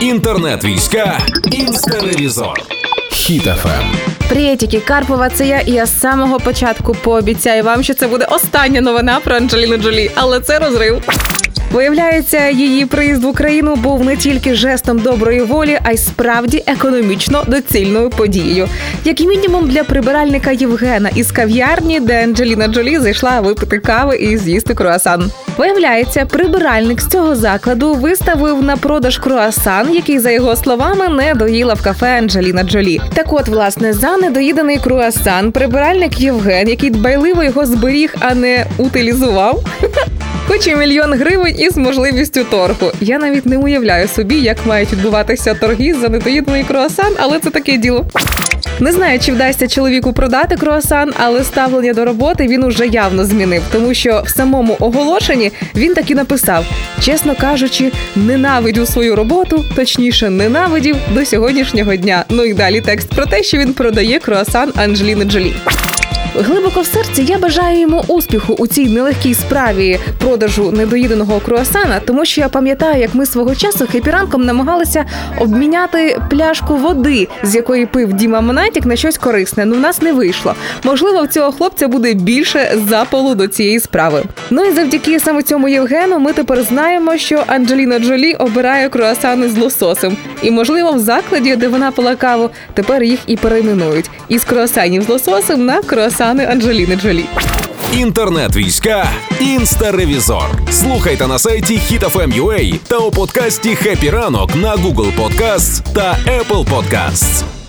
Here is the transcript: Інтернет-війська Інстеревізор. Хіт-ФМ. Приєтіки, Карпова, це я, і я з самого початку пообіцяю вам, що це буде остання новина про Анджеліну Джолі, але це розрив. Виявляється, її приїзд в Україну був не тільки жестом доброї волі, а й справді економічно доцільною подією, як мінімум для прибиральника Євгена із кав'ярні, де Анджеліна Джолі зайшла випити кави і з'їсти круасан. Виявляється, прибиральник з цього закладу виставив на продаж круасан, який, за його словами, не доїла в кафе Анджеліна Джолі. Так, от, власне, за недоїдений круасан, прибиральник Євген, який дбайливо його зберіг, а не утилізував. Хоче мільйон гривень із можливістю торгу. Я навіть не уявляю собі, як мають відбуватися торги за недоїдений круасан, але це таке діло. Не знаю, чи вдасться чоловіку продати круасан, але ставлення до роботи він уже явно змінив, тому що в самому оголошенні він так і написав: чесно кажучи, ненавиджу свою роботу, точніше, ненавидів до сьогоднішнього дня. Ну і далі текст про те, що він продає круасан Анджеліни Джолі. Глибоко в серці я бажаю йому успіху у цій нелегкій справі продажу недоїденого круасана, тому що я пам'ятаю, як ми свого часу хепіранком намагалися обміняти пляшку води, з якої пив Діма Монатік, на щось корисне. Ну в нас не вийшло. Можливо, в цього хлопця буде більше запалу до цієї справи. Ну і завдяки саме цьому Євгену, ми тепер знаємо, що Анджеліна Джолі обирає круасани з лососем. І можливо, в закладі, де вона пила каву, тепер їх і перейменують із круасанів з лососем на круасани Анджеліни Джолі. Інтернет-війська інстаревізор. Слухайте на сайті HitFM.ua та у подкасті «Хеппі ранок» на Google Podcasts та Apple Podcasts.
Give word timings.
Інтернет-війська 0.00 1.18
Інстеревізор. 1.52 2.60
Хіт-ФМ. 3.12 3.84
Приєтіки, 4.28 4.80
Карпова, 4.80 5.28
це 5.30 5.46
я, 5.46 5.60
і 5.60 5.72
я 5.72 5.86
з 5.86 6.00
самого 6.00 6.40
початку 6.40 6.94
пообіцяю 6.94 7.62
вам, 7.64 7.82
що 7.82 7.94
це 7.94 8.06
буде 8.08 8.24
остання 8.30 8.80
новина 8.80 9.20
про 9.24 9.36
Анджеліну 9.36 9.76
Джолі, 9.76 10.10
але 10.14 10.40
це 10.40 10.58
розрив. 10.58 11.02
Виявляється, 11.70 12.48
її 12.48 12.86
приїзд 12.86 13.24
в 13.24 13.26
Україну 13.26 13.76
був 13.76 14.04
не 14.04 14.16
тільки 14.16 14.54
жестом 14.54 14.98
доброї 14.98 15.40
волі, 15.40 15.78
а 15.82 15.92
й 15.92 15.96
справді 15.96 16.64
економічно 16.66 17.44
доцільною 17.46 18.10
подією, 18.10 18.68
як 19.04 19.20
мінімум 19.20 19.68
для 19.68 19.84
прибиральника 19.84 20.50
Євгена 20.50 21.10
із 21.14 21.32
кав'ярні, 21.32 22.00
де 22.00 22.22
Анджеліна 22.24 22.68
Джолі 22.68 22.98
зайшла 22.98 23.40
випити 23.40 23.78
кави 23.78 24.16
і 24.16 24.38
з'їсти 24.38 24.74
круасан. 24.74 25.30
Виявляється, 25.58 26.26
прибиральник 26.26 27.00
з 27.00 27.06
цього 27.06 27.36
закладу 27.36 27.94
виставив 27.94 28.62
на 28.62 28.76
продаж 28.76 29.18
круасан, 29.18 29.94
який, 29.94 30.18
за 30.18 30.30
його 30.30 30.56
словами, 30.56 31.08
не 31.08 31.34
доїла 31.34 31.74
в 31.74 31.82
кафе 31.82 32.18
Анджеліна 32.18 32.62
Джолі. 32.62 33.00
Так, 33.14 33.32
от, 33.32 33.48
власне, 33.48 33.92
за 33.92 34.16
недоїдений 34.16 34.78
круасан, 34.78 35.52
прибиральник 35.52 36.20
Євген, 36.20 36.68
який 36.68 36.90
дбайливо 36.90 37.44
його 37.44 37.66
зберіг, 37.66 38.14
а 38.20 38.34
не 38.34 38.66
утилізував. 38.78 39.64
Хоче 40.50 40.76
мільйон 40.76 41.12
гривень 41.12 41.60
із 41.60 41.76
можливістю 41.76 42.44
торгу. 42.44 42.92
Я 43.00 43.18
навіть 43.18 43.46
не 43.46 43.58
уявляю 43.58 44.08
собі, 44.08 44.34
як 44.34 44.66
мають 44.66 44.92
відбуватися 44.92 45.54
торги 45.54 45.94
за 45.94 46.08
недоїдений 46.08 46.64
круасан, 46.64 47.12
але 47.18 47.40
це 47.40 47.50
таке 47.50 47.76
діло. 47.76 48.06
Не 48.80 48.92
знаю, 48.92 49.18
чи 49.20 49.32
вдасться 49.32 49.68
чоловіку 49.68 50.12
продати 50.12 50.56
круасан, 50.56 51.12
але 51.18 51.44
ставлення 51.44 51.94
до 51.94 52.04
роботи 52.04 52.46
він 52.46 52.64
уже 52.64 52.86
явно 52.86 53.24
змінив, 53.24 53.62
тому 53.72 53.94
що 53.94 54.22
в 54.26 54.28
самому 54.28 54.76
оголошенні 54.80 55.52
він 55.76 55.94
так 55.94 56.10
і 56.10 56.14
написав: 56.14 56.64
чесно 57.00 57.34
кажучи, 57.34 57.92
ненавиджу 58.16 58.86
свою 58.86 59.16
роботу, 59.16 59.64
точніше, 59.76 60.30
ненавидів 60.30 60.96
до 61.14 61.24
сьогоднішнього 61.24 61.96
дня. 61.96 62.24
Ну 62.28 62.44
і 62.44 62.54
далі 62.54 62.80
текст 62.80 63.08
про 63.08 63.26
те, 63.26 63.42
що 63.42 63.58
він 63.58 63.72
продає 63.72 64.18
круасан 64.18 64.72
Анджеліни 64.76 65.24
Джолі. 65.24 65.54
Глибоко 66.34 66.80
в 66.80 66.86
серці 66.86 67.22
я 67.22 67.38
бажаю 67.38 67.80
йому 67.80 68.04
успіху 68.08 68.54
у 68.58 68.66
цій 68.66 68.88
нелегкій 68.88 69.34
справі 69.34 69.98
продажу 70.18 70.70
недоїденого 70.70 71.40
круасана, 71.40 72.00
тому 72.06 72.24
що 72.24 72.40
я 72.40 72.48
пам'ятаю, 72.48 73.00
як 73.00 73.14
ми 73.14 73.26
свого 73.26 73.54
часу 73.54 73.86
хепіранком 73.92 74.44
намагалися 74.44 75.04
обміняти 75.38 76.20
пляшку 76.30 76.76
води, 76.76 77.28
з 77.42 77.54
якої 77.54 77.86
пив 77.86 78.12
Діма 78.12 78.40
Монатік, 78.40 78.86
на 78.86 78.96
щось 78.96 79.18
корисне. 79.18 79.64
Ну 79.64 79.76
в 79.76 79.80
нас 79.80 80.02
не 80.02 80.12
вийшло. 80.12 80.54
Можливо, 80.84 81.22
в 81.22 81.28
цього 81.28 81.52
хлопця 81.52 81.88
буде 81.88 82.14
більше 82.14 82.72
запалу 82.88 83.34
до 83.34 83.48
цієї 83.48 83.80
справи. 83.80 84.22
Ну 84.50 84.64
і 84.64 84.72
завдяки 84.72 85.20
саме 85.20 85.42
цьому 85.42 85.68
Євгену, 85.68 86.18
ми 86.18 86.32
тепер 86.32 86.62
знаємо, 86.62 87.16
що 87.16 87.44
Анджеліна 87.46 87.98
Джолі 87.98 88.34
обирає 88.34 88.88
круасани 88.88 89.48
з 89.48 89.58
лососем. 89.58 90.16
І 90.42 90.50
можливо, 90.50 90.92
в 90.92 90.98
закладі, 90.98 91.56
де 91.56 91.68
вона 91.68 91.90
пила 91.90 92.16
каву, 92.16 92.50
тепер 92.74 93.02
їх 93.02 93.20
і 93.26 93.36
перейменують 93.36 94.10
із 94.28 94.44
круасанів 94.44 95.02
з 95.02 95.08
лососем 95.08 95.66
на 95.66 95.82
круасани 95.82 96.44
Анджеліни 96.44 96.96
Джолі. 96.96 97.24
Інтернет-війська 97.92 99.10
інстаревізор. 99.40 100.44
Слухайте 100.70 101.26
на 101.26 101.38
сайті 101.38 101.80
HitFM.ua 101.90 102.78
та 102.88 102.98
у 102.98 103.10
подкасті 103.10 103.74
«Хеппі 103.74 104.10
ранок» 104.10 104.56
на 104.56 104.76
Google 104.76 105.16
Podcasts 105.16 105.92
та 105.94 106.18
Apple 106.26 106.64
Podcasts. 106.64 107.59